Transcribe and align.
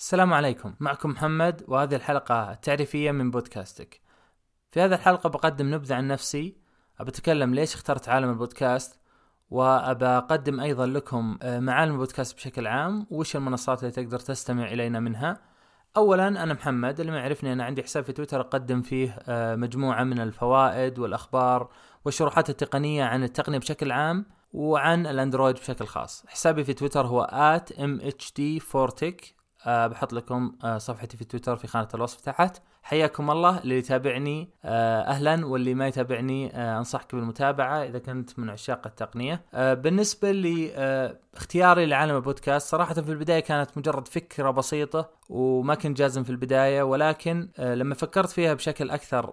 السلام 0.00 0.32
عليكم. 0.32 0.74
معكم 0.80 1.10
محمد 1.10 1.64
وهذه 1.68 1.94
الحلقة 1.94 2.52
التعريفية 2.52 3.10
من 3.10 3.30
بودكاستك. 3.30 4.00
في 4.70 4.80
هذه 4.80 4.94
الحلقة 4.94 5.28
بقدم 5.28 5.74
نبذة 5.74 5.94
عن 5.94 6.08
نفسي. 6.08 6.56
أبتكلم 7.00 7.54
ليش 7.54 7.74
اخترت 7.74 8.08
عالم 8.08 8.30
البودكاست 8.30 9.00
وأبى 9.50 10.06
أقدم 10.06 10.60
أيضا 10.60 10.86
لكم 10.86 11.38
آه، 11.42 11.60
معالم 11.60 11.92
البودكاست 11.92 12.36
بشكل 12.36 12.66
عام 12.66 13.06
وش 13.10 13.36
المنصات 13.36 13.80
اللي 13.80 13.90
تقدر 13.90 14.18
تستمع 14.18 14.72
إلينا 14.72 15.00
منها. 15.00 15.40
اولا 15.96 16.28
أنا 16.28 16.54
محمد 16.54 17.00
اللي 17.00 17.12
ما 17.12 17.18
يعرفني 17.18 17.52
أنا 17.52 17.64
عندي 17.64 17.82
حساب 17.82 18.04
في 18.04 18.12
تويتر 18.12 18.40
أقدم 18.40 18.82
فيه 18.82 19.18
آه، 19.28 19.56
مجموعة 19.56 20.04
من 20.04 20.20
الفوائد 20.20 20.98
والأخبار 20.98 21.70
والشروحات 22.04 22.50
التقنية 22.50 23.04
عن 23.04 23.24
التقنية 23.24 23.58
بشكل 23.58 23.92
عام 23.92 24.26
وعن 24.52 25.06
الأندرويد 25.06 25.54
بشكل 25.54 25.86
خاص. 25.86 26.24
حسابي 26.28 26.64
في 26.64 26.74
تويتر 26.74 27.06
هو 27.06 27.26
@mhdfortic 27.80 29.39
أه 29.66 29.86
بحط 29.86 30.12
لكم 30.12 30.52
أه 30.64 30.78
صفحتي 30.78 31.16
في 31.16 31.24
تويتر 31.24 31.56
في 31.56 31.66
خانة 31.66 31.88
الوصف 31.94 32.20
تحت. 32.20 32.56
حياكم 32.82 33.30
الله 33.30 33.58
اللي 33.58 33.78
يتابعني 33.78 34.50
أه 34.64 35.00
أهلا 35.02 35.46
واللي 35.46 35.74
ما 35.74 35.88
يتابعني 35.88 36.56
أنصحك 36.78 37.14
بالمتابعة 37.14 37.84
إذا 37.84 37.98
كنت 37.98 38.38
من 38.38 38.50
عشاق 38.50 38.86
التقنية. 38.86 39.42
أه 39.54 39.74
بالنسبة 39.74 40.32
لاختياري 40.32 41.86
لعالم 41.86 42.16
البودكاست 42.16 42.68
صراحة 42.68 42.94
في 42.94 43.12
البداية 43.12 43.40
كانت 43.40 43.78
مجرد 43.78 44.08
فكرة 44.08 44.50
بسيطة 44.50 45.10
وما 45.28 45.74
كنت 45.74 45.96
جازم 45.98 46.24
في 46.24 46.30
البداية 46.30 46.82
ولكن 46.82 47.48
لما 47.58 47.94
فكرت 47.94 48.30
فيها 48.30 48.54
بشكل 48.54 48.90
أكثر 48.90 49.32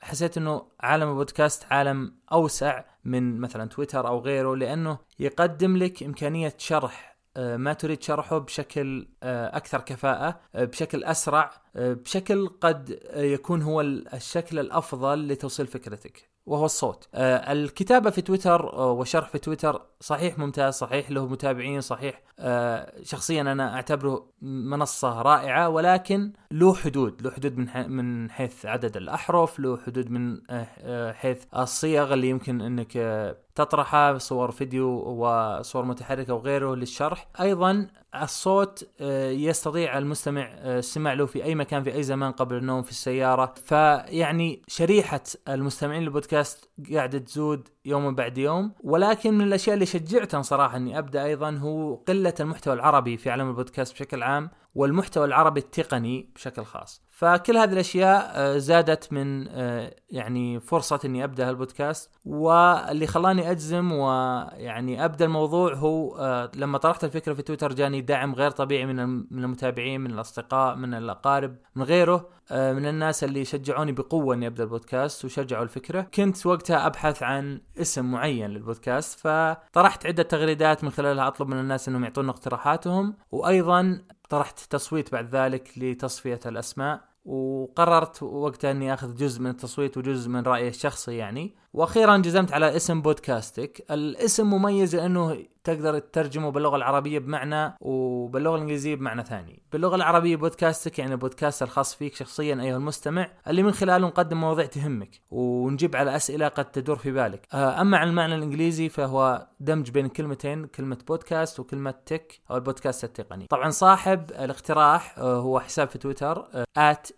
حسيت 0.00 0.36
إنه 0.36 0.62
عالم 0.80 1.08
البودكاست 1.08 1.64
عالم 1.70 2.14
أوسع 2.32 2.84
من 3.04 3.40
مثلا 3.40 3.68
تويتر 3.68 4.08
أو 4.08 4.18
غيره 4.20 4.56
لأنه 4.56 4.98
يقدم 5.18 5.76
لك 5.76 6.02
إمكانية 6.02 6.54
شرح 6.58 7.08
آه، 7.08 7.11
ما 7.36 7.72
تريد 7.72 8.02
شرحه 8.02 8.38
بشكل 8.38 9.08
آه، 9.22 9.56
أكثر 9.56 9.80
كفاءة 9.80 10.40
آه، 10.54 10.64
بشكل 10.64 11.04
أسرع 11.04 11.50
بشكل 11.74 12.48
قد 12.48 13.00
يكون 13.14 13.62
هو 13.62 13.80
الشكل 13.80 14.58
الأفضل 14.58 15.28
لتوصيل 15.28 15.66
فكرتك. 15.66 16.30
وهو 16.46 16.64
الصوت. 16.64 17.08
آه 17.14 17.52
الكتابة 17.52 18.10
في 18.10 18.20
تويتر 18.22 18.72
آه 18.72 18.92
وشرح 18.92 19.28
في 19.28 19.38
تويتر 19.38 19.82
صحيح 20.00 20.38
ممتاز 20.38 20.74
صحيح 20.74 21.10
له 21.10 21.26
متابعين 21.26 21.80
صحيح 21.80 22.22
آه 22.38 22.92
شخصيا 23.02 23.40
أنا 23.42 23.74
أعتبره 23.74 24.26
منصة 24.42 25.22
رائعة 25.22 25.68
ولكن 25.68 26.32
له 26.50 26.74
حدود 26.74 27.22
له 27.22 27.30
حدود 27.30 27.58
من, 27.58 27.90
من 27.90 28.30
حيث 28.30 28.66
عدد 28.66 28.96
الأحرف 28.96 29.58
له 29.60 29.76
حدود 29.76 30.10
من 30.10 30.40
آه, 30.50 30.66
آه، 30.78 31.12
حيث 31.12 31.44
الصيغ 31.56 32.12
اللي 32.14 32.28
يمكن 32.28 32.60
أنك 32.60 32.96
آه 32.96 33.36
تطرحها 33.54 34.18
صور 34.18 34.50
فيديو 34.50 34.88
وصور 34.88 35.84
متحركة 35.84 36.34
وغيره 36.34 36.74
للشرح. 36.74 37.28
أيضا 37.40 37.88
الصوت 38.14 38.88
آه، 39.00 39.30
يستطيع 39.30 39.98
المستمع 39.98 40.50
آه، 40.52 40.78
السماع 40.78 41.12
له 41.12 41.26
في 41.26 41.44
أي 41.44 41.54
مكان 41.54 41.82
في 41.82 41.94
أي 41.94 42.02
زمان 42.02 42.32
قبل 42.32 42.56
النوم 42.56 42.82
في 42.82 42.90
السيارة. 42.90 43.54
فيعني 43.64 44.62
شريحة 44.68 45.22
المستمعين 45.48 46.02
للبودكاست 46.02 46.70
قاعدة 46.92 47.18
تزود 47.18 47.68
يوم 47.84 48.14
بعد 48.14 48.38
يوم 48.38 48.72
ولكن 48.80 49.34
من 49.34 49.44
الأشياء 49.44 49.74
اللي 49.74 49.86
شجعتني 49.86 50.42
صراحة 50.42 50.76
إني 50.76 50.98
أبدأ 50.98 51.24
أيضا 51.24 51.50
هو 51.50 51.94
قلة 51.94 52.34
المحتوى 52.40 52.74
العربي 52.74 53.16
في 53.16 53.30
عالم 53.30 53.48
البودكاست 53.48 53.92
بشكل 53.92 54.22
عام 54.22 54.50
والمحتوى 54.74 55.24
العربي 55.24 55.60
التقني 55.60 56.30
بشكل 56.34 56.64
خاص. 56.64 57.02
فكل 57.10 57.56
هذه 57.56 57.72
الأشياء 57.72 58.32
آه، 58.34 58.58
زادت 58.58 59.12
من 59.12 59.48
آه، 59.48 59.94
يعني 60.10 60.60
فرصة 60.60 61.00
إني 61.04 61.24
أبدأ 61.24 61.48
هالبودكاست 61.48 62.10
واللي 62.24 63.06
خلاني 63.06 63.50
أجزم 63.50 63.92
ويعني 63.92 65.04
أبدأ 65.04 65.24
الموضوع 65.24 65.74
هو 65.74 66.16
آه، 66.16 66.50
لما 66.56 66.78
طرحت 66.78 67.04
الفكرة 67.04 67.34
في 67.34 67.42
تويتر 67.42 67.72
جاني 67.72 68.00
دعم 68.00 68.34
غير 68.34 68.50
طبيعي 68.50 68.86
من 68.86 69.06
من 69.06 69.44
المتابعين 69.44 70.00
من 70.00 70.10
الأصدقاء 70.10 70.76
من 70.76 70.94
الأقارب 70.94 71.56
من 71.76 71.82
غيره 71.82 72.28
من 72.50 72.86
الناس 72.86 73.24
اللي 73.24 73.44
شجعوني 73.44 73.92
بقوة 73.92 74.34
إني 74.34 74.46
أبدأ 74.46 74.62
البودكاست 74.62 75.24
وشجعوا 75.24 75.62
الفكرة. 75.62 76.00
كنت 76.14 76.46
وقتها 76.46 76.86
أبحث 76.86 77.22
عن 77.22 77.60
اسم 77.80 78.04
معين 78.10 78.50
للبودكاست 78.50 79.18
فطرحت 79.18 80.06
عدة 80.06 80.22
تغريدات 80.22 80.84
من 80.84 80.90
خلالها 80.90 81.28
أطلب 81.28 81.48
من 81.48 81.60
الناس 81.60 81.88
إنهم 81.88 82.04
يعطونا 82.04 82.30
اقتراحاتهم 82.30 83.14
وأيضا 83.32 84.02
طرحت 84.28 84.58
تصويت 84.58 85.12
بعد 85.12 85.36
ذلك 85.36 85.70
لتصفية 85.76 86.40
الأسماء 86.46 87.00
وقررت 87.24 88.22
وقتها 88.22 88.70
إني 88.70 88.94
آخذ 88.94 89.14
جزء 89.14 89.40
من 89.40 89.50
التصويت 89.50 89.96
وجزء 89.96 90.28
من 90.28 90.42
رأيي 90.42 90.68
الشخصي 90.68 91.16
يعني. 91.16 91.54
وأخيرا 91.72 92.16
جزمت 92.16 92.52
على 92.52 92.76
اسم 92.76 93.02
بودكاستك. 93.02 93.84
الاسم 93.90 94.50
مميز 94.50 94.96
لأنه 94.96 95.44
تقدر 95.64 95.98
تترجمه 95.98 96.50
باللغة 96.50 96.76
العربية 96.76 97.18
بمعنى 97.18 97.76
وباللغة 97.80 98.54
الإنجليزية 98.54 98.94
بمعنى 98.94 99.24
ثاني. 99.24 99.62
باللغة 99.72 99.96
العربية 99.96 100.36
بودكاستك 100.36 100.98
يعني 100.98 101.12
البودكاست 101.12 101.62
الخاص 101.62 101.94
فيك 101.94 102.14
شخصيا 102.14 102.62
أيها 102.62 102.76
المستمع 102.76 103.28
اللي 103.48 103.62
من 103.62 103.72
خلاله 103.72 104.06
نقدم 104.06 104.36
مواضيع 104.36 104.66
تهمك 104.66 105.20
ونجيب 105.30 105.96
على 105.96 106.16
أسئلة 106.16 106.48
قد 106.48 106.70
تدور 106.70 106.96
في 106.96 107.10
بالك. 107.10 107.46
آه، 107.54 107.80
أما 107.80 107.98
عن 107.98 108.08
المعنى 108.08 108.34
الإنجليزي 108.34 108.88
فهو 108.88 109.46
دمج 109.60 109.90
بين 109.90 110.08
كلمتين 110.08 110.66
كلمة 110.66 110.98
بودكاست 111.08 111.60
وكلمة 111.60 111.94
تك 112.06 112.40
أو 112.50 112.56
البودكاست 112.56 113.04
التقني. 113.04 113.46
طبعا 113.46 113.70
صاحب 113.70 114.30
الاقتراح 114.30 115.18
آه، 115.18 115.36
هو 115.36 115.60
حساب 115.60 115.88
في 115.88 115.98
تويتر 115.98 116.46
آه، 116.54 116.92
at 116.92 117.10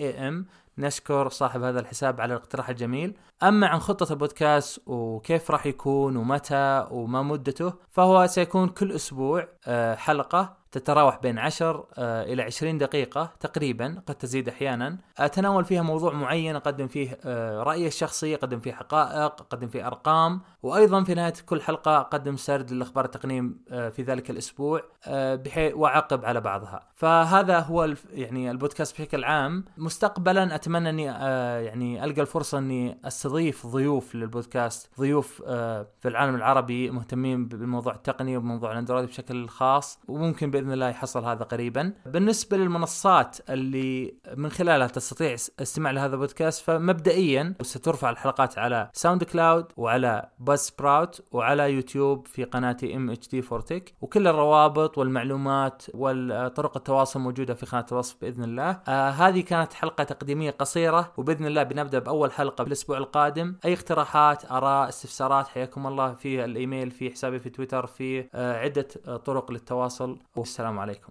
am 0.00 0.61
نشكر 0.78 1.28
صاحب 1.28 1.62
هذا 1.62 1.80
الحساب 1.80 2.20
على 2.20 2.34
الاقتراح 2.34 2.68
الجميل. 2.68 3.16
أما 3.42 3.66
عن 3.66 3.78
خطة 3.78 4.12
البودكاست 4.12 4.80
وكيف 4.86 5.50
راح 5.50 5.66
يكون 5.66 6.16
ومتى 6.16 6.86
وما 6.90 7.22
مدته 7.22 7.72
فهو 7.90 8.26
سيكون 8.26 8.68
كل 8.68 8.92
أسبوع 8.92 9.48
آه، 9.66 9.94
حلقة 9.94 10.61
تتراوح 10.72 11.18
بين 11.22 11.38
10 11.38 11.88
آه، 11.98 12.22
إلى 12.22 12.42
20 12.42 12.78
دقيقة 12.78 13.32
تقريبا 13.40 14.02
قد 14.06 14.14
تزيد 14.14 14.48
أحيانا. 14.48 14.98
أتناول 15.18 15.64
فيها 15.64 15.82
موضوع 15.82 16.12
معين 16.12 16.56
أقدم 16.56 16.86
فيه 16.86 17.18
آه، 17.24 17.62
رأيي 17.62 17.86
الشخصي 17.86 18.34
أقدم 18.34 18.60
فيه 18.60 18.72
حقائق 18.72 19.40
أقدم 19.40 19.68
فيه 19.68 19.86
أرقام. 19.86 20.40
وأيضا 20.62 21.04
في 21.04 21.14
نهاية 21.14 21.34
كل 21.46 21.62
حلقة 21.62 22.00
أقدم 22.00 22.36
سرد 22.36 22.72
للأخبار 22.72 23.04
التقنية 23.04 23.44
آه، 23.70 23.88
في 23.88 24.02
ذلك 24.02 24.30
الأسبوع 24.30 24.82
بحيث 25.08 25.74
وأعقب 25.74 26.24
على 26.24 26.40
بعضها. 26.40 26.88
فهذا 26.94 27.58
هو 27.58 27.94
يعني 28.12 28.50
البودكاست 28.50 29.00
بشكل 29.00 29.24
عام. 29.24 29.64
مستقبلا 29.76 30.54
أتمنى 30.54 30.90
أني 30.90 31.04
يعني 31.66 32.04
ألقى 32.04 32.20
الفرصة 32.20 32.58
أني 32.58 32.98
أستضيف 33.04 33.66
ضيوف 33.66 34.14
للبودكاست 34.14 34.90
ضيوف 35.00 35.42
في 35.42 36.08
العالم 36.08 36.34
العربي 36.34 36.90
مهتمين 36.90 37.48
بالموضوع 37.48 37.94
التقني 37.94 38.36
وبموضوع 38.36 38.72
الأندرويد 38.72 39.08
بشكل 39.08 39.48
خاص. 39.48 39.98
وممكن 40.08 40.50
بإذن 40.62 40.72
الله 40.72 40.88
يحصل 40.88 41.24
هذا 41.24 41.44
قريبا. 41.44 41.92
بالنسبة 42.06 42.56
للمنصات 42.56 43.50
اللي 43.50 44.14
من 44.36 44.50
خلالها 44.50 44.86
تستطيع 44.86 45.34
استماع 45.34 45.92
لهذا 45.92 46.14
البودكاست 46.14 46.64
فمبدئيا 46.64 47.54
سترفع 47.62 48.10
الحلقات 48.10 48.58
على 48.58 48.90
ساوند 48.92 49.24
كلاود 49.24 49.66
وعلى 49.76 50.28
باز 50.38 50.58
سبراوت 50.58 51.22
وعلى 51.32 51.72
يوتيوب 51.72 52.26
في 52.26 52.44
قناتي 52.44 52.96
MHD 52.96 53.28
ForTech 53.28 53.94
وكل 54.00 54.28
الروابط 54.28 54.98
والمعلومات 54.98 55.82
وطرق 55.94 56.76
التواصل 56.76 57.20
موجودة 57.20 57.54
في 57.54 57.66
خانه 57.66 57.86
الوصف 57.92 58.16
بإذن 58.20 58.44
الله. 58.44 58.80
آه 58.88 59.10
هذه 59.10 59.40
كانت 59.40 59.72
حلقة 59.72 60.04
تقديمية 60.04 60.50
قصيرة 60.50 61.12
وبإذن 61.16 61.46
الله 61.46 61.62
بنبدأ 61.62 61.98
بأول 61.98 62.32
حلقة 62.32 62.64
في 62.64 62.68
الأسبوع 62.68 62.98
القادم. 62.98 63.56
أي 63.64 63.72
اقتراحات، 63.72 64.50
آراء، 64.50 64.88
استفسارات 64.88 65.48
حياكم 65.48 65.86
الله 65.86 66.14
في 66.14 66.44
الإيميل 66.44 66.90
في 66.90 67.10
حسابي 67.10 67.38
في 67.40 67.50
تويتر 67.50 67.86
في 67.86 68.28
آه 68.34 68.58
عدة 68.58 68.88
طرق 69.24 69.50
للتواصل 69.52 70.18
والسلام 70.52 70.78
عليكم. 70.78 71.10